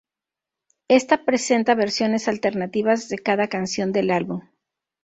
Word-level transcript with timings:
Esta 0.87 1.25
presenta 1.25 1.75
versiones 1.75 2.27
alternativas 2.27 3.07
de 3.07 3.19
cada 3.19 3.47
canción 3.49 3.91
del 3.91 4.09
álbum. 4.09 4.41